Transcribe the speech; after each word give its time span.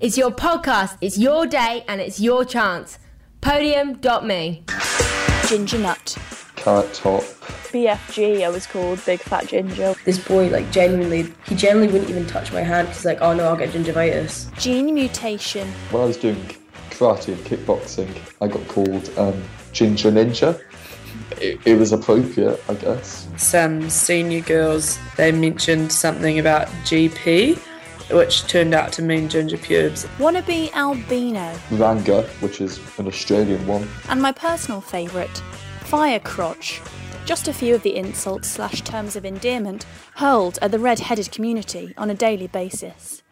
It's 0.00 0.16
your 0.16 0.30
podcast, 0.30 0.96
it's 1.00 1.18
your 1.18 1.44
day, 1.44 1.84
and 1.88 2.00
it's 2.00 2.20
your 2.20 2.44
chance. 2.44 3.00
Podium.me. 3.40 4.62
Ginger 5.48 5.78
Nut. 5.78 6.16
Carrot 6.54 6.94
Top. 6.94 7.22
BFG, 7.72 8.44
I 8.44 8.48
was 8.48 8.64
called 8.64 9.04
Big 9.04 9.18
Fat 9.18 9.48
Ginger. 9.48 9.96
This 10.04 10.24
boy, 10.24 10.50
like, 10.50 10.70
genuinely, 10.70 11.34
he 11.48 11.56
generally 11.56 11.88
wouldn't 11.88 12.08
even 12.10 12.28
touch 12.28 12.52
my 12.52 12.60
hand 12.60 12.86
because, 12.86 13.04
like, 13.04 13.20
oh 13.20 13.34
no, 13.34 13.48
I'll 13.48 13.56
get 13.56 13.70
gingivitis. 13.70 14.56
Gene 14.56 14.94
Mutation. 14.94 15.66
When 15.90 16.04
I 16.04 16.06
was 16.06 16.16
doing 16.16 16.46
karate 16.90 17.32
and 17.32 17.44
kickboxing, 17.44 18.08
I 18.40 18.46
got 18.46 18.68
called 18.68 19.10
um, 19.18 19.42
Ginger 19.72 20.12
Ninja. 20.12 20.62
It, 21.40 21.58
it 21.66 21.74
was 21.74 21.90
appropriate, 21.90 22.62
I 22.68 22.74
guess. 22.74 23.26
Some 23.36 23.90
senior 23.90 24.42
girls, 24.42 24.96
they 25.16 25.32
mentioned 25.32 25.90
something 25.90 26.38
about 26.38 26.68
GP, 26.84 27.60
which 28.10 28.46
turned 28.46 28.74
out 28.74 28.92
to 28.92 29.02
mean 29.02 29.28
ginger 29.28 29.58
pubes. 29.58 30.06
Wannabe 30.18 30.72
Albino. 30.72 31.54
Ranga, 31.72 32.22
which 32.40 32.60
is 32.60 32.78
an 32.98 33.06
Australian 33.06 33.66
one. 33.66 33.88
And 34.08 34.22
my 34.22 34.32
personal 34.32 34.80
favourite, 34.80 35.42
Fire 35.80 36.20
Crotch. 36.20 36.80
Just 37.24 37.48
a 37.48 37.52
few 37.52 37.74
of 37.74 37.82
the 37.82 37.96
insults 37.96 38.48
slash 38.48 38.80
terms 38.82 39.14
of 39.14 39.26
endearment 39.26 39.84
hurled 40.16 40.58
at 40.62 40.70
the 40.70 40.78
red 40.78 40.98
headed 40.98 41.30
community 41.30 41.92
on 41.98 42.08
a 42.08 42.14
daily 42.14 42.46
basis. 42.46 43.22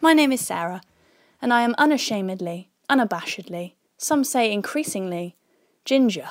My 0.00 0.12
name 0.12 0.32
is 0.32 0.44
Sarah, 0.44 0.82
and 1.40 1.52
I 1.52 1.62
am 1.62 1.74
unashamedly, 1.78 2.70
unabashedly, 2.90 3.74
some 3.96 4.24
say 4.24 4.52
increasingly, 4.52 5.36
ginger. 5.84 6.30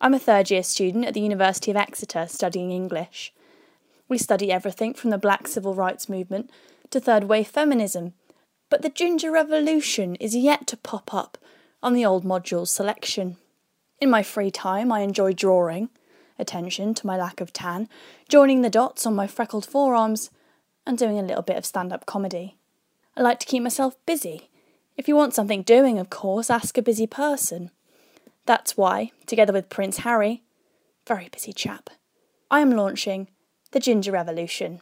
I'm 0.00 0.14
a 0.14 0.18
third 0.18 0.50
year 0.50 0.62
student 0.62 1.06
at 1.06 1.14
the 1.14 1.20
University 1.20 1.70
of 1.70 1.76
Exeter 1.76 2.26
studying 2.28 2.70
English. 2.70 3.32
We 4.08 4.18
study 4.18 4.52
everything 4.52 4.94
from 4.94 5.10
the 5.10 5.18
black 5.18 5.46
civil 5.48 5.74
rights 5.74 6.08
movement 6.08 6.50
to 6.90 7.00
third 7.00 7.24
wave 7.24 7.48
feminism, 7.48 8.12
but 8.68 8.82
the 8.82 8.90
ginger 8.90 9.30
revolution 9.30 10.14
is 10.16 10.34
yet 10.36 10.66
to 10.68 10.76
pop 10.76 11.12
up 11.12 11.38
on 11.82 11.94
the 11.94 12.04
old 12.04 12.24
module 12.24 12.66
selection. 12.66 13.36
In 14.00 14.10
my 14.10 14.22
free 14.22 14.50
time, 14.50 14.92
I 14.92 15.00
enjoy 15.00 15.32
drawing, 15.32 15.88
attention 16.38 16.94
to 16.94 17.06
my 17.06 17.16
lack 17.16 17.40
of 17.40 17.52
tan, 17.52 17.88
joining 18.28 18.62
the 18.62 18.70
dots 18.70 19.06
on 19.06 19.14
my 19.14 19.26
freckled 19.26 19.66
forearms, 19.66 20.30
and 20.86 20.98
doing 20.98 21.18
a 21.18 21.22
little 21.22 21.42
bit 21.42 21.56
of 21.56 21.64
stand 21.64 21.92
up 21.92 22.06
comedy. 22.06 22.56
I 23.16 23.22
like 23.22 23.38
to 23.40 23.46
keep 23.46 23.62
myself 23.62 23.96
busy. 24.06 24.48
If 24.96 25.08
you 25.08 25.16
want 25.16 25.34
something 25.34 25.62
doing, 25.62 25.98
of 25.98 26.10
course, 26.10 26.50
ask 26.50 26.76
a 26.76 26.82
busy 26.82 27.06
person. 27.06 27.70
That's 28.46 28.76
why, 28.76 29.12
together 29.26 29.52
with 29.52 29.68
Prince 29.68 29.98
Harry, 29.98 30.42
very 31.06 31.28
busy 31.28 31.52
chap, 31.52 31.90
I 32.50 32.60
am 32.60 32.72
launching 32.72 33.28
the 33.72 33.80
Ginger 33.80 34.12
Revolution. 34.12 34.80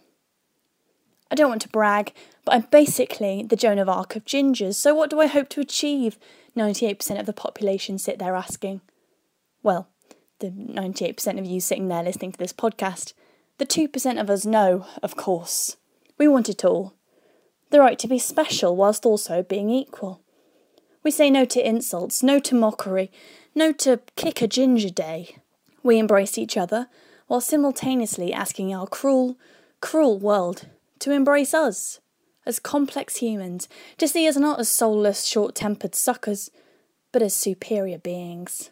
I 1.31 1.37
don't 1.37 1.49
want 1.49 1.63
to 1.63 1.69
brag, 1.69 2.13
but 2.45 2.55
I'm 2.55 2.67
basically 2.71 3.43
the 3.43 3.57
Joan 3.57 3.79
of 3.79 3.89
Arc 3.89 4.17
of 4.17 4.25
gingers, 4.25 4.75
so 4.75 4.95
what 4.95 5.11
do 5.11 5.21
I 5.21 5.27
hope 5.27 5.49
to 5.51 5.61
achieve? 5.61 6.19
98% 6.57 7.21
of 7.21 7.27
the 7.27 7.33
population 7.33 7.99
sit 7.99 8.19
there 8.19 8.35
asking. 8.35 8.81
Well, 9.63 9.89
the 10.41 10.51
98% 10.51 11.39
of 11.39 11.47
you 11.47 11.61
sitting 11.61 11.89
there 11.89 12.03
listening 12.03 12.33
to 12.33 12.39
this 12.39 12.53
podcast. 12.53 13.13
The 13.59 13.67
2% 13.67 14.21
of 14.21 14.31
us 14.31 14.45
know, 14.45 14.87
of 15.03 15.17
course. 15.17 15.77
We 16.19 16.27
want 16.27 16.49
it 16.49 16.65
all. 16.65 16.95
The 17.71 17.79
right 17.79 17.99
to 18.01 18.09
be 18.09 18.19
special 18.19 18.75
whilst 18.75 19.07
also 19.07 19.43
being 19.43 19.71
equal. 19.71 20.23
We 21.05 21.11
say 21.11 21.31
no 21.31 21.45
to 21.45 21.67
insults, 21.67 22.23
no 22.23 22.41
to 22.41 22.55
mockery, 22.55 23.13
no 23.55 23.73
to 23.73 24.01
kick 24.17 24.43
a 24.43 24.49
ginger 24.49 24.91
day. 24.91 25.37
We 25.83 25.99
embrace 25.99 26.37
each 26.37 26.57
other 26.57 26.89
while 27.31 27.41
simultaneously 27.41 28.33
asking 28.33 28.75
our 28.75 28.89
cruel, 28.89 29.39
cruel 29.81 30.19
world 30.19 30.67
to 30.99 31.13
embrace 31.13 31.55
us 31.55 32.01
as 32.45 32.59
complex 32.59 33.19
humans, 33.19 33.69
to 33.99 34.09
see 34.09 34.27
us 34.27 34.37
not 34.37 34.59
as 34.59 34.69
soulless, 34.69 35.27
short 35.27 35.55
tempered 35.55 35.95
suckers, 35.95 36.51
but 37.13 37.23
as 37.23 37.33
superior 37.33 37.99
beings. 37.99 38.71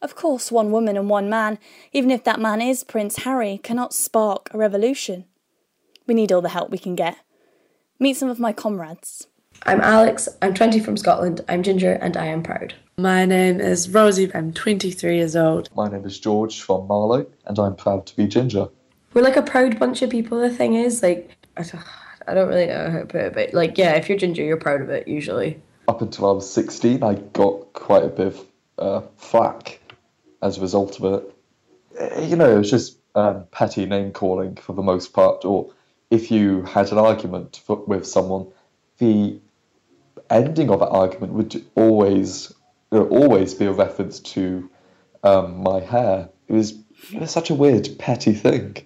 Of 0.00 0.16
course, 0.16 0.50
one 0.50 0.70
woman 0.70 0.96
and 0.96 1.10
one 1.10 1.28
man, 1.28 1.58
even 1.92 2.10
if 2.10 2.24
that 2.24 2.40
man 2.40 2.62
is 2.62 2.84
Prince 2.84 3.16
Harry, 3.24 3.60
cannot 3.62 3.92
spark 3.92 4.48
a 4.54 4.56
revolution. 4.56 5.26
We 6.06 6.14
need 6.14 6.32
all 6.32 6.40
the 6.40 6.48
help 6.48 6.70
we 6.70 6.78
can 6.78 6.94
get. 6.94 7.18
Meet 7.98 8.16
some 8.16 8.30
of 8.30 8.40
my 8.40 8.54
comrades. 8.54 9.26
I'm 9.66 9.80
Alex, 9.80 10.28
I'm 10.42 10.52
20 10.52 10.78
from 10.80 10.98
Scotland, 10.98 11.40
I'm 11.48 11.62
ginger, 11.62 11.92
and 11.94 12.18
I 12.18 12.26
am 12.26 12.42
proud. 12.42 12.74
My 12.98 13.24
name 13.24 13.60
is 13.60 13.88
Rosie, 13.88 14.30
I'm 14.34 14.52
23 14.52 15.16
years 15.16 15.34
old. 15.34 15.70
My 15.74 15.88
name 15.88 16.04
is 16.04 16.20
George 16.20 16.60
from 16.60 16.86
Marlow, 16.86 17.26
and 17.46 17.58
I'm 17.58 17.74
proud 17.74 18.04
to 18.06 18.16
be 18.16 18.26
ginger. 18.26 18.68
We're 19.14 19.22
like 19.22 19.38
a 19.38 19.42
proud 19.42 19.78
bunch 19.78 20.02
of 20.02 20.10
people, 20.10 20.38
the 20.38 20.50
thing 20.50 20.74
is, 20.74 21.02
like, 21.02 21.34
I 21.56 21.62
don't, 21.62 21.82
I 22.28 22.34
don't 22.34 22.48
really 22.48 22.66
know 22.66 22.90
how 22.90 22.98
to 22.98 23.06
put 23.06 23.20
it, 23.22 23.32
but, 23.32 23.54
like, 23.54 23.78
yeah, 23.78 23.92
if 23.92 24.06
you're 24.10 24.18
ginger, 24.18 24.42
you're 24.42 24.58
proud 24.58 24.82
of 24.82 24.90
it, 24.90 25.08
usually. 25.08 25.62
Up 25.88 26.02
until 26.02 26.28
I 26.28 26.32
was 26.32 26.50
16, 26.52 27.02
I 27.02 27.14
got 27.14 27.72
quite 27.72 28.04
a 28.04 28.08
bit 28.08 28.26
of 28.26 28.46
uh, 28.78 29.00
flack 29.16 29.80
as 30.42 30.58
a 30.58 30.60
result 30.60 31.00
of 31.00 31.14
it. 31.14 31.34
Uh, 31.98 32.20
You 32.20 32.36
know, 32.36 32.54
it 32.54 32.58
was 32.58 32.70
just 32.70 32.98
um, 33.14 33.44
petty 33.50 33.86
name 33.86 34.12
calling 34.12 34.56
for 34.56 34.74
the 34.74 34.82
most 34.82 35.14
part, 35.14 35.46
or 35.46 35.70
if 36.10 36.30
you 36.30 36.64
had 36.64 36.92
an 36.92 36.98
argument 36.98 37.62
for, 37.64 37.76
with 37.76 38.06
someone, 38.06 38.48
the 38.98 39.40
ending 40.30 40.70
of 40.70 40.80
that 40.80 40.88
argument 40.88 41.32
would 41.32 41.64
always 41.74 42.52
there 42.94 43.02
always 43.08 43.54
be 43.54 43.66
a 43.66 43.72
reference 43.72 44.20
to 44.20 44.70
um, 45.24 45.62
my 45.62 45.80
hair. 45.80 46.28
It 46.46 46.52
was, 46.52 46.78
it 47.12 47.20
was 47.20 47.32
such 47.32 47.50
a 47.50 47.54
weird, 47.54 47.88
petty 47.98 48.32
thing. 48.32 48.76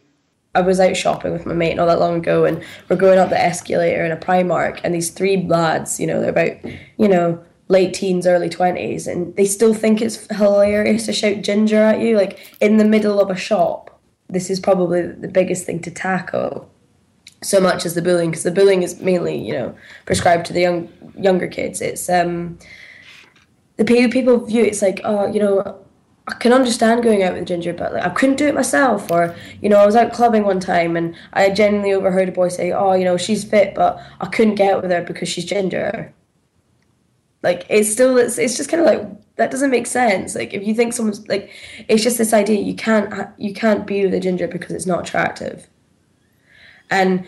I 0.55 0.63
was 0.63 0.81
out 0.81 0.97
shopping 0.97 1.33
with 1.33 1.45
my 1.45 1.53
mate 1.53 1.77
not 1.77 1.87
that 1.87 2.01
long 2.01 2.17
ago, 2.17 2.47
and 2.47 2.65
we're 2.89 2.97
going 2.97 3.19
up 3.19 3.29
the 3.29 3.39
escalator 3.39 4.05
in 4.05 4.11
a 4.11 4.17
Primark, 4.17 4.81
and 4.83 4.95
these 4.95 5.11
three 5.11 5.47
lads, 5.47 6.01
you 6.01 6.07
know, 6.07 6.21
they're 6.21 6.31
about, 6.31 6.57
you 6.97 7.07
know, 7.07 7.45
late 7.69 7.93
teens, 7.93 8.27
early 8.27 8.49
20s, 8.49 9.07
and 9.07 9.37
they 9.37 9.45
still 9.45 9.75
think 9.75 10.01
it's 10.01 10.27
hilarious 10.35 11.05
to 11.05 11.13
shout 11.13 11.43
ginger 11.43 11.77
at 11.77 12.01
you, 12.01 12.17
like 12.17 12.57
in 12.63 12.79
the 12.79 12.85
middle 12.87 13.21
of 13.21 13.31
a 13.31 13.37
shop. 13.37 14.01
This 14.29 14.49
is 14.49 14.59
probably 14.59 15.03
the 15.03 15.29
biggest 15.29 15.67
thing 15.67 15.81
to 15.83 15.91
tackle, 15.91 16.71
so 17.43 17.61
much 17.61 17.87
as 17.87 17.95
the 17.95 18.03
bullying, 18.03 18.31
because 18.31 18.45
the 18.45 18.51
bullying 18.51 18.83
is 18.83 19.01
mainly, 19.01 19.37
you 19.37 19.53
know, 19.53 19.77
prescribed 20.07 20.47
to 20.47 20.53
the 20.53 20.61
young 20.61 20.89
younger 21.17 21.49
kids. 21.49 21.81
It's 21.81 22.09
um, 22.09 22.59
the 23.77 23.85
people 23.85 24.45
view 24.45 24.65
it's 24.65 24.83
like, 24.83 25.01
oh, 25.05 25.27
you 25.27 25.41
know, 25.41 25.85
I 26.29 26.35
can 26.35 26.53
understand 26.53 27.03
going 27.03 27.23
out 27.23 27.35
with 27.35 27.47
ginger, 27.47 27.73
but 27.73 27.95
like 27.95 28.05
I 28.05 28.11
couldn't 28.11 28.37
do 28.37 28.47
it 28.47 28.55
myself. 28.55 29.11
Or 29.11 29.35
you 29.63 29.69
know, 29.69 29.79
I 29.79 29.87
was 29.87 29.97
out 29.97 30.13
clubbing 30.13 30.45
one 30.45 30.61
time 30.61 30.97
and 30.97 31.15
I 31.33 31.49
genuinely 31.51 31.95
overheard 31.95 32.29
a 32.29 32.33
boy 32.33 32.49
say, 32.49 32.73
"Oh, 32.73 32.93
you 32.95 33.05
know, 33.05 33.17
she's 33.17 33.45
fit, 33.45 33.75
but 33.75 34.01
I 34.21 34.27
couldn't 34.27 34.57
get 34.57 34.75
out 34.75 34.83
with 34.83 34.91
her 34.91 35.03
because 35.03 35.29
she's 35.29 35.45
ginger." 35.47 36.13
Like 37.43 37.67
it's 37.71 37.91
still, 37.91 38.19
it's, 38.19 38.37
it's 38.37 38.57
just 38.57 38.69
kind 38.69 38.81
of 38.81 38.87
like 38.87 39.37
that 39.37 39.51
doesn't 39.51 39.71
make 39.71 39.87
sense. 39.87 40.35
Like 40.35 40.53
if 40.53 40.67
you 40.67 40.75
think 40.75 40.93
someone's 40.93 41.27
like, 41.29 41.51
it's 41.89 42.03
just 42.03 42.19
this 42.19 42.33
idea 42.35 42.61
you 42.61 42.75
can't 42.75 43.31
you 43.39 43.55
can't 43.55 43.87
be 43.87 44.05
with 44.05 44.15
a 44.15 44.21
ginger 44.21 44.49
because 44.49 44.73
it's 44.73 44.87
not 44.87 45.09
attractive. 45.09 45.69
And 46.91 47.27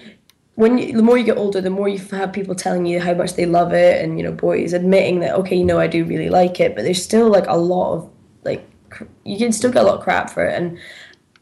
when 0.54 0.78
you, 0.78 0.92
the 0.92 1.02
more 1.02 1.16
you 1.16 1.24
get 1.24 1.38
older, 1.38 1.60
the 1.60 1.70
more 1.70 1.88
you 1.88 1.98
have 1.98 2.32
people 2.32 2.54
telling 2.54 2.86
you 2.86 3.00
how 3.00 3.14
much 3.14 3.34
they 3.34 3.46
love 3.46 3.72
it, 3.72 4.04
and 4.04 4.18
you 4.18 4.24
know, 4.24 4.32
boys 4.32 4.72
admitting 4.72 5.20
that 5.20 5.34
okay, 5.36 5.56
you 5.56 5.64
know, 5.64 5.78
I 5.78 5.86
do 5.86 6.04
really 6.04 6.28
like 6.28 6.60
it, 6.60 6.74
but 6.74 6.82
there's 6.82 7.02
still 7.02 7.28
like 7.28 7.46
a 7.46 7.56
lot 7.56 7.94
of 7.94 8.10
like 8.44 8.68
cr- 8.90 9.04
you 9.24 9.38
can 9.38 9.52
still 9.52 9.72
get 9.72 9.82
a 9.82 9.86
lot 9.86 9.98
of 9.98 10.02
crap 10.02 10.30
for 10.30 10.44
it, 10.44 10.54
and 10.54 10.78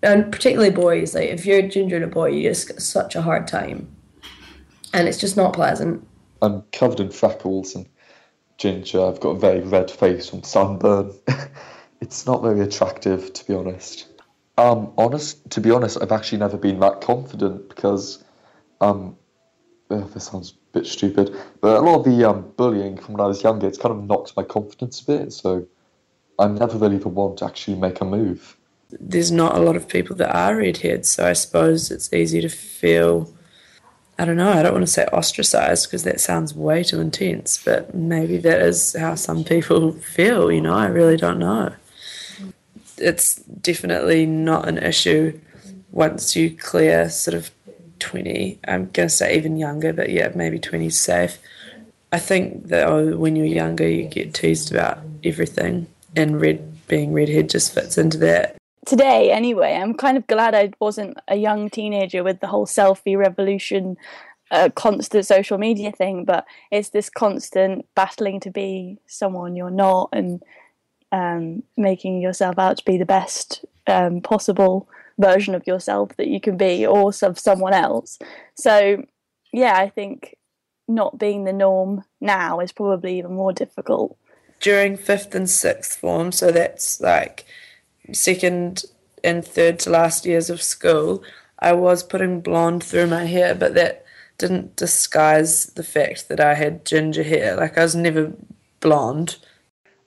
and 0.03 0.31
particularly 0.31 0.71
boys. 0.71 1.15
Like 1.15 1.31
if 1.31 1.45
you're 1.45 1.59
a 1.59 1.69
ginger 1.69 1.97
and 1.97 2.05
a 2.05 2.09
boy, 2.09 2.29
you 2.29 2.49
just 2.49 2.69
get 2.69 2.81
such 2.81 3.17
a 3.17 3.23
hard 3.23 3.49
time, 3.49 3.89
and 4.93 5.09
it's 5.09 5.19
just 5.19 5.37
not 5.37 5.53
pleasant. 5.53 6.07
I'm 6.41 6.63
covered 6.73 7.01
in 7.01 7.11
freckles 7.11 7.75
and 7.75 7.89
ginger. 8.59 9.05
I've 9.05 9.21
got 9.21 9.31
a 9.31 9.39
very 9.39 9.61
red 9.61 9.91
face 9.91 10.29
from 10.29 10.43
sunburn. 10.43 11.13
it's 12.01 12.27
not 12.27 12.43
very 12.43 12.61
attractive, 12.61 13.33
to 13.33 13.47
be 13.47 13.55
honest. 13.55 14.07
Um, 14.59 14.93
honest, 14.99 15.49
to 15.51 15.61
be 15.61 15.71
honest, 15.71 15.99
I've 16.03 16.11
actually 16.11 16.39
never 16.39 16.57
been 16.57 16.81
that 16.81 17.01
confident 17.01 17.69
because, 17.69 18.25
um, 18.81 19.17
this 19.89 20.25
sounds 20.25 20.51
a 20.51 20.79
bit 20.81 20.87
stupid, 20.87 21.35
but 21.61 21.77
a 21.77 21.81
lot 21.81 22.01
of 22.01 22.05
the 22.05 22.29
um, 22.29 22.53
bullying 22.57 22.99
from 22.99 23.15
when 23.15 23.21
I 23.25 23.29
was 23.29 23.41
younger, 23.43 23.69
it's 23.69 23.79
kind 23.79 23.95
of 23.95 24.03
knocked 24.05 24.37
my 24.37 24.43
confidence 24.43 25.01
a 25.01 25.07
bit. 25.07 25.33
So 25.33 25.65
I'm 26.41 26.57
never 26.57 26.77
really 26.77 26.99
the 26.99 27.09
one 27.09 27.37
to 27.37 27.45
actually 27.45 27.77
make 27.77 28.01
a 28.01 28.05
move. 28.05 28.57
There's 28.91 29.31
not 29.31 29.57
a 29.57 29.61
lot 29.61 29.77
of 29.77 29.87
people 29.87 30.17
that 30.17 30.35
are 30.35 30.57
redheads, 30.57 31.09
so 31.09 31.25
I 31.25 31.35
suppose 31.35 31.93
it's 31.93 32.13
easy 32.13 32.41
to 32.41 32.49
feel. 32.49 33.33
I 34.19 34.25
don't 34.25 34.37
know, 34.37 34.51
I 34.51 34.65
don't 34.65 34.73
want 34.73 34.85
to 34.85 34.93
say 34.93 35.05
ostracized 35.13 35.87
because 35.87 36.03
that 36.03 36.21
sounds 36.21 36.53
way 36.53 36.83
too 36.83 37.01
intense, 37.01 37.63
but 37.65 37.95
maybe 37.95 38.39
that 38.39 38.61
is 38.61 38.97
how 38.99 39.15
some 39.15 39.45
people 39.45 39.93
feel, 40.17 40.51
you 40.51 40.61
know, 40.61 40.75
I 40.75 40.87
really 40.87 41.17
don't 41.17 41.39
know. 41.39 41.73
It's 43.01 43.37
definitely 43.37 44.27
not 44.27 44.69
an 44.69 44.79
issue 44.79 45.39
once 45.91 46.37
you 46.37 46.51
clear 46.51 47.09
sort 47.09 47.35
of 47.35 47.51
20. 47.99 48.61
I'm 48.67 48.91
going 48.91 49.09
to 49.09 49.15
say 49.15 49.37
even 49.37 49.57
younger, 49.57 49.93
but 49.93 50.11
yeah, 50.11 50.31
maybe 50.35 50.59
20 50.59 50.87
is 50.87 50.99
safe. 50.99 51.39
I 52.13 52.19
think 52.19 52.69
that 52.69 52.89
oh, 52.89 53.17
when 53.17 53.37
you're 53.37 53.47
younger, 53.47 53.89
you 53.89 54.09
get 54.09 54.35
teased 54.35 54.71
about 54.71 54.99
everything, 55.25 55.89
and 56.17 56.41
red 56.41 56.87
being 56.87 57.13
redhead 57.13 57.51
just 57.51 57.75
fits 57.75 57.99
into 57.99 58.17
that. 58.19 58.57
Today, 58.87 59.31
anyway, 59.31 59.75
I'm 59.75 59.93
kind 59.93 60.17
of 60.17 60.27
glad 60.27 60.55
I 60.55 60.73
wasn't 60.81 61.19
a 61.29 61.37
young 61.37 61.69
teenager 61.69 62.25
with 62.25 62.41
the 62.41 62.47
whole 62.47 62.67
selfie 62.67 63.19
revolution 63.19 63.99
a 64.51 64.71
constant 64.71 65.27
social 65.27 65.59
media 65.59 65.93
thing, 65.93 66.25
but 66.25 66.47
it's 66.71 66.91
this 66.91 67.11
constant 67.11 67.87
battling 67.95 68.41
to 68.41 68.51
be 68.51 68.99
someone 69.07 69.57
you're 69.57 69.71
not 69.71 70.09
and 70.13 70.43
um, 71.13 71.63
making 71.77 72.21
yourself 72.21 72.59
out 72.59 72.79
to 72.79 72.85
be 72.85 72.99
the 72.99 73.07
best 73.07 73.65
um, 73.87 74.21
possible 74.21 74.89
version 75.19 75.55
of 75.55 75.67
yourself 75.67 76.17
that 76.17 76.29
you 76.29 76.41
can 76.41 76.57
be 76.57 76.87
or 76.87 77.13
of 77.23 77.39
someone 77.39 77.75
else. 77.75 78.19
So, 78.55 79.05
yeah, 79.53 79.75
I 79.77 79.89
think 79.89 80.37
not 80.87 81.19
being 81.19 81.45
the 81.45 81.53
norm 81.53 82.05
now 82.21 82.61
is 82.61 82.73
probably 82.73 83.19
even 83.19 83.35
more 83.35 83.53
difficult. 83.53 84.17
During 84.61 84.97
fifth 84.97 85.35
and 85.35 85.49
sixth 85.49 85.99
form, 85.99 86.33
so 86.33 86.51
that's 86.51 87.01
like 87.01 87.45
second 88.13 88.85
and 89.23 89.45
third 89.45 89.79
to 89.81 89.91
last 89.91 90.25
years 90.25 90.51
of 90.51 90.63
school, 90.63 91.23
I 91.59 91.73
was 91.73 92.03
putting 92.03 92.41
blonde 92.41 92.83
through 92.83 93.09
my 93.09 93.25
hair, 93.25 93.55
but 93.55 93.75
that 93.75 94.05
didn't 94.39 94.77
disguise 94.77 95.67
the 95.67 95.83
fact 95.83 96.29
that 96.29 96.41
I 96.41 96.55
had 96.55 96.85
ginger 96.85 97.25
hair. 97.25 97.57
Like 97.57 97.77
I 97.77 97.83
was 97.83 97.95
never 97.95 98.33
blonde. 98.81 99.37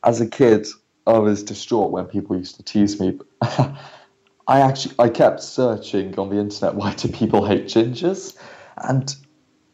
As 0.04 0.20
a 0.20 0.28
kid, 0.28 0.68
I 1.08 1.18
was 1.18 1.44
distraught 1.44 1.92
when 1.92 2.06
people 2.06 2.38
used 2.38 2.56
to 2.58 2.64
tease 2.64 3.00
me. 3.00 3.20
I 3.42 4.60
actually 4.62 4.96
I 5.00 5.10
kept 5.10 5.42
searching 5.42 6.18
on 6.20 6.30
the 6.30 6.38
internet 6.38 6.76
why 6.82 6.94
do 6.94 7.08
people 7.08 7.46
hate 7.46 7.66
gingers, 7.66 8.38
and 8.78 9.16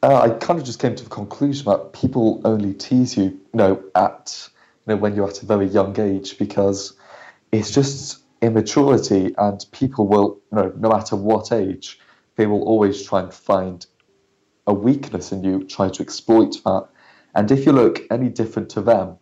uh, 0.04 0.22
I 0.22 0.30
kind 0.30 0.60
of 0.60 0.66
just 0.66 0.80
came 0.80 0.96
to 0.96 1.04
the 1.04 1.10
conclusion 1.10 1.66
that 1.66 1.94
people 1.94 2.42
only 2.46 2.74
tease 2.74 3.18
you, 3.18 3.24
you 3.24 3.42
know, 3.54 3.84
at 3.96 4.50
you 4.86 4.94
know 4.94 4.98
when 4.98 5.16
you're 5.16 5.28
at 5.28 5.42
a 5.42 5.46
very 5.46 5.68
young 5.68 6.00
age 6.00 6.38
because 6.38 6.94
it's 7.52 7.72
just 7.72 8.20
immaturity, 8.42 9.34
and 9.38 9.66
people 9.72 10.08
will, 10.08 10.40
you 10.52 10.58
know, 10.58 10.74
no 10.78 10.90
matter 10.90 11.16
what 11.16 11.52
age, 11.52 12.00
they 12.36 12.46
will 12.46 12.64
always 12.64 13.04
try 13.04 13.22
and 13.22 13.34
find 13.34 13.86
a 14.68 14.74
weakness 14.74 15.32
in 15.32 15.44
you, 15.44 15.64
try 15.64 15.90
to 15.90 16.04
exploit 16.04 16.62
that. 16.66 16.88
And 17.34 17.52
if 17.52 17.66
you 17.66 17.72
look 17.72 18.02
any 18.12 18.30
different 18.30 18.70
to 18.72 18.82
them, 18.82 19.18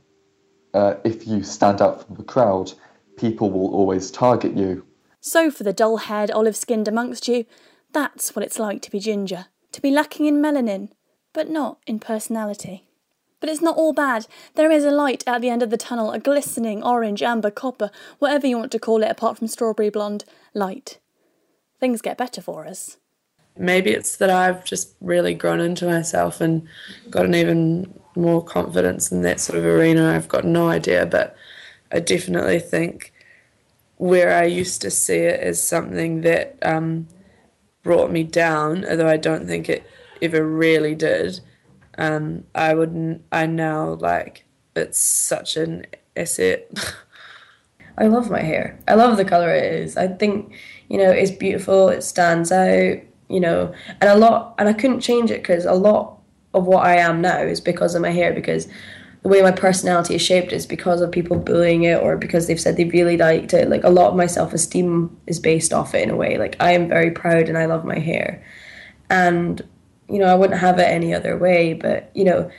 uh, 0.76 0.98
if 1.06 1.26
you 1.26 1.42
stand 1.42 1.82
out 1.82 2.06
from 2.06 2.18
the 2.18 2.24
crowd, 2.24 2.74
people 3.16 3.50
will 3.50 3.74
always 3.74 4.12
target 4.12 4.58
you. 4.58 4.86
So, 5.22 5.50
for 5.50 5.64
the 5.64 5.74
dull 5.74 5.98
haired, 5.98 6.30
olive 6.30 6.58
skinned 6.58 6.88
amongst 6.88 7.28
you, 7.30 7.46
that's 7.94 8.36
what 8.36 8.44
it's 8.44 8.60
like 8.60 8.82
to 8.82 8.92
be 8.92 9.00
ginger, 9.00 9.46
to 9.72 9.82
be 9.82 9.90
lacking 9.90 10.26
in 10.26 10.42
melanin, 10.42 10.90
but 11.34 11.50
not 11.50 11.78
in 11.88 12.00
personality. 12.00 12.88
But 13.40 13.50
it's 13.50 13.62
not 13.62 13.78
all 13.78 13.94
bad. 13.94 14.28
There 14.56 14.72
is 14.72 14.84
a 14.84 14.92
light 14.92 15.24
at 15.26 15.40
the 15.42 15.50
end 15.50 15.64
of 15.64 15.70
the 15.70 15.78
tunnel, 15.78 16.12
a 16.12 16.20
glistening 16.20 16.84
orange, 16.84 17.24
amber, 17.24 17.52
copper, 17.52 17.90
whatever 18.20 18.46
you 18.46 18.58
want 18.58 18.72
to 18.74 18.80
call 18.80 19.02
it 19.02 19.12
apart 19.12 19.38
from 19.38 19.48
strawberry 19.48 19.90
blonde, 19.90 20.26
light. 20.54 21.00
Things 21.80 22.02
get 22.02 22.18
better 22.18 22.42
for 22.42 22.66
us. 22.66 22.98
Maybe 23.58 23.92
it's 23.92 24.18
that 24.18 24.30
I've 24.30 24.66
just 24.66 24.96
really 25.00 25.34
grown 25.34 25.62
into 25.62 25.86
myself 25.86 26.42
and 26.42 26.68
gotten 27.10 27.34
even 27.34 27.94
more 28.16 28.44
confidence 28.44 29.12
in 29.12 29.22
that 29.24 29.40
sort 29.40 29.60
of 29.60 29.66
arena. 29.66 30.14
I've 30.14 30.28
got 30.28 30.46
no 30.46 30.70
idea, 30.70 31.06
but 31.06 31.36
I 31.92 32.00
definitely 32.00 32.60
think 32.60 33.14
where 33.98 34.36
I 34.36 34.46
used 34.46 34.82
to 34.82 34.92
see 34.92 35.18
it 35.18 35.40
as 35.40 35.62
something 35.62 36.22
that 36.22 36.58
um, 36.62 37.08
brought 37.84 38.12
me 38.12 38.24
down, 38.24 38.86
although 38.86 39.08
I 39.08 39.18
don't 39.18 39.48
think 39.48 39.70
it 39.70 39.84
ever 40.22 40.46
really 40.46 40.96
did. 40.96 41.40
Um, 41.98 42.44
I 42.54 42.74
would 42.74 43.24
I 43.32 43.46
now 43.46 43.94
like 43.94 44.44
it's 44.76 45.00
such 45.00 45.56
an 45.56 45.86
asset. 46.16 46.70
I 47.98 48.08
love 48.08 48.30
my 48.30 48.42
hair. 48.42 48.78
I 48.88 48.96
love 48.96 49.16
the 49.16 49.24
color 49.24 49.54
it 49.54 49.72
is. 49.72 49.96
I 49.96 50.08
think 50.08 50.54
you 50.90 50.98
know 50.98 51.10
it's 51.10 51.32
beautiful. 51.32 51.88
It 51.88 52.04
stands 52.04 52.52
out 52.52 53.00
you 53.28 53.40
know, 53.40 53.74
and 54.02 54.10
a 54.10 54.16
lot, 54.16 54.56
and 54.58 54.70
I 54.70 54.74
couldn't 54.74 55.02
change 55.02 55.32
it 55.32 55.42
because 55.42 55.66
a 55.66 55.74
lot 55.74 56.20
of 56.56 56.66
what 56.66 56.86
I 56.86 56.98
am 56.98 57.22
now 57.22 57.40
is 57.40 57.62
because 57.62 57.96
of 57.96 58.02
my 58.02 58.12
hair, 58.12 58.34
because 58.34 58.68
the 59.22 59.30
way 59.30 59.42
my 59.42 59.52
personality 59.52 60.16
is 60.16 60.22
shaped 60.22 60.52
is 60.52 60.66
because 60.66 61.02
of 61.02 61.12
people 61.12 61.38
bullying 61.38 61.84
it 61.84 62.02
or 62.02 62.16
because 62.18 62.48
they've 62.48 62.60
said 62.60 62.78
they 62.78 62.86
really 62.86 63.18
liked 63.18 63.54
it. 63.54 63.70
Like 63.70 63.84
a 63.84 63.90
lot 63.90 64.10
of 64.10 64.16
my 64.16 64.28
self 64.28 64.54
esteem 64.54 65.16
is 65.28 65.40
based 65.40 65.74
off 65.74 65.94
it 65.94 66.04
in 66.04 66.10
a 66.10 66.16
way. 66.16 66.38
Like 66.38 66.56
I 66.60 66.72
am 66.72 66.88
very 66.88 67.12
proud 67.12 67.50
and 67.50 67.58
I 67.58 67.66
love 67.66 67.86
my 67.86 68.00
hair. 68.00 68.44
And, 69.10 69.62
you 70.10 70.20
know, 70.20 70.28
I 70.28 70.36
wouldn't 70.36 70.60
have 70.60 70.80
it 70.80 70.84
any 70.84 71.14
other 71.14 71.38
way, 71.38 71.74
but, 71.74 72.12
you 72.16 72.24
know, 72.24 72.50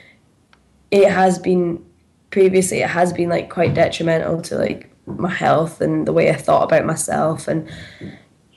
it 0.91 1.11
has 1.11 1.39
been 1.39 1.85
previously, 2.31 2.81
it 2.81 2.91
has 2.91 3.13
been 3.13 3.29
like 3.29 3.51
quite 3.51 3.75
detrimental 3.75 4.43
to 4.43 4.57
like 4.57 4.91
my 5.07 5.31
health 5.31 5.81
and 5.81 6.07
the 6.07 6.13
way 6.13 6.31
I 6.31 6.35
thought 6.35 6.65
about 6.65 6.85
myself 6.85 7.49
and 7.49 7.69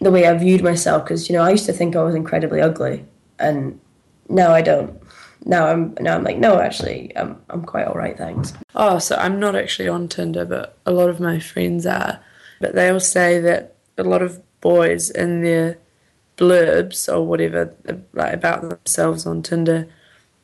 the 0.01 0.11
way 0.11 0.27
I 0.27 0.33
viewed 0.37 0.63
myself 0.63 1.03
because 1.03 1.29
you 1.29 1.35
know 1.35 1.43
I 1.43 1.51
used 1.51 1.65
to 1.65 1.73
think 1.73 1.95
I 1.95 2.03
was 2.03 2.15
incredibly 2.15 2.61
ugly, 2.61 3.05
and 3.37 3.79
now 4.29 4.53
I 4.53 4.61
don't. 4.61 4.99
Now 5.45 5.67
I'm 5.67 5.95
now 5.99 6.15
I'm 6.15 6.23
like 6.23 6.37
no, 6.37 6.59
actually 6.59 7.15
I'm 7.15 7.41
I'm 7.49 7.63
quite 7.63 7.87
all 7.87 7.95
right, 7.95 8.17
thanks. 8.17 8.53
Oh, 8.75 8.99
so 8.99 9.15
I'm 9.15 9.39
not 9.39 9.55
actually 9.55 9.87
on 9.87 10.07
Tinder, 10.07 10.45
but 10.45 10.77
a 10.85 10.91
lot 10.91 11.09
of 11.09 11.19
my 11.19 11.39
friends 11.39 11.85
are. 11.85 12.19
But 12.59 12.75
they 12.75 12.89
all 12.89 12.99
say 12.99 13.39
that 13.39 13.75
a 13.97 14.03
lot 14.03 14.21
of 14.21 14.41
boys 14.61 15.09
in 15.09 15.41
their 15.41 15.77
blurbs 16.37 17.13
or 17.13 17.25
whatever 17.25 17.73
like 18.13 18.33
about 18.33 18.61
themselves 18.61 19.25
on 19.25 19.41
Tinder 19.41 19.87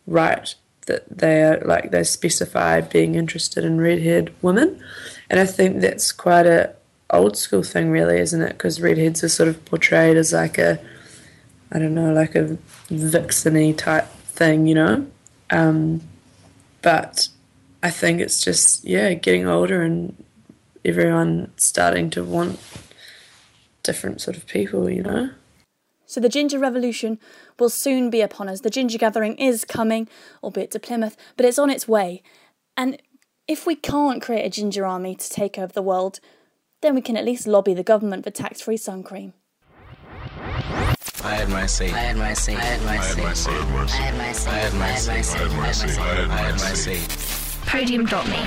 write 0.07 0.55
that 0.87 1.05
they 1.09 1.41
are 1.43 1.59
like 1.65 1.91
they 1.91 2.03
specify 2.03 2.79
being 2.79 3.15
interested 3.15 3.65
in 3.65 3.81
red-haired 3.81 4.33
women, 4.41 4.81
and 5.29 5.39
I 5.39 5.45
think 5.45 5.81
that's 5.81 6.11
quite 6.11 6.45
a 6.45 6.75
old 7.09 7.37
school 7.37 7.63
thing, 7.63 7.89
really, 7.89 8.19
isn't 8.19 8.41
it? 8.41 8.53
Because 8.53 8.81
redheads 8.81 9.23
are 9.23 9.29
sort 9.29 9.49
of 9.49 9.63
portrayed 9.65 10.17
as 10.17 10.33
like 10.33 10.57
a, 10.57 10.79
I 11.71 11.79
don't 11.79 11.95
know, 11.95 12.13
like 12.13 12.35
a 12.35 12.57
vixeny 12.89 13.75
type 13.77 14.07
thing, 14.35 14.67
you 14.67 14.75
know. 14.75 15.07
Um, 15.49 16.01
but 16.81 17.29
I 17.81 17.89
think 17.89 18.21
it's 18.21 18.41
just 18.41 18.83
yeah, 18.83 19.13
getting 19.13 19.47
older 19.47 19.81
and 19.81 20.15
everyone 20.83 21.51
starting 21.57 22.09
to 22.11 22.23
want 22.23 22.59
different 23.83 24.21
sort 24.21 24.37
of 24.37 24.45
people, 24.47 24.89
you 24.89 25.03
know. 25.03 25.29
So 26.05 26.19
the 26.19 26.29
ginger 26.29 26.59
revolution 26.59 27.19
will 27.59 27.69
soon 27.69 28.09
be 28.09 28.21
upon 28.21 28.47
us. 28.47 28.61
The 28.61 28.69
ginger 28.69 28.97
gathering 28.97 29.35
is 29.35 29.65
coming, 29.65 30.07
albeit 30.43 30.71
to 30.71 30.79
Plymouth, 30.79 31.17
but 31.35 31.45
it's 31.45 31.59
on 31.59 31.69
its 31.69 31.87
way. 31.87 32.21
And 32.77 33.01
if 33.47 33.65
we 33.65 33.75
can't 33.75 34.21
create 34.21 34.45
a 34.45 34.49
ginger 34.49 34.85
army 34.85 35.15
to 35.15 35.29
take 35.29 35.57
over 35.57 35.73
the 35.73 35.81
world, 35.81 36.19
then 36.81 36.93
we 36.93 37.01
can 37.01 37.17
at 37.17 37.25
least 37.25 37.47
lobby 37.47 37.73
the 37.73 37.83
government 37.83 38.23
for 38.23 38.31
tax 38.31 38.61
free 38.61 38.77
sun 38.77 39.03
cream. 39.03 39.33
I 41.25 41.35
had 41.37 41.49
my 41.49 41.65
say. 41.65 41.91
I 41.91 41.97
had 41.97 42.17
my 42.17 42.33
say. 42.33 42.55
I 42.55 42.59
had 42.59 42.83
my 42.85 42.99
say. 42.99 43.19
I 43.19 43.23
had 43.25 43.35
my 44.15 44.31
say. 44.31 44.51
I 44.51 44.57
had 44.59 44.75
my 44.75 44.93
say. 44.93 45.11
I 45.11 45.23
had 45.23 45.51
my 45.57 45.71
say. 45.71 45.99
I 45.99 46.37
had 46.37 46.53
my 46.53 46.75
say. 46.75 47.01
Podium.me. 47.65 48.45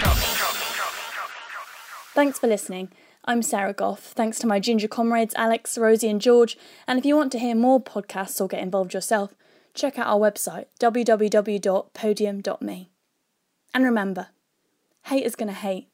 Thanks 2.14 2.38
for 2.38 2.46
listening. 2.46 2.92
I'm 3.24 3.42
Sarah 3.42 3.72
Goff. 3.72 4.12
Thanks 4.12 4.38
to 4.38 4.46
my 4.46 4.60
ginger 4.60 4.86
comrades 4.86 5.34
Alex, 5.36 5.76
Rosie, 5.76 6.08
and 6.08 6.20
George. 6.20 6.56
And 6.86 7.00
if 7.00 7.04
you 7.04 7.16
want 7.16 7.32
to 7.32 7.40
hear 7.40 7.56
more 7.56 7.82
podcasts 7.82 8.40
or 8.40 8.46
get 8.46 8.62
involved 8.62 8.94
yourself, 8.94 9.34
check 9.74 9.98
out 9.98 10.06
our 10.06 10.20
website 10.20 10.66
www.podium.me. 10.78 12.90
And 13.74 13.84
remember, 13.84 14.28
hate 15.06 15.26
is 15.26 15.34
going 15.34 15.48
to 15.48 15.52
hate, 15.52 15.88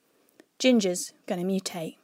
ginger's 0.58 1.14
going 1.26 1.40
to 1.40 1.47
mutate. 1.50 1.97